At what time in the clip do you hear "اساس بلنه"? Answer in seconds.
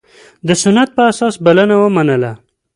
1.11-1.75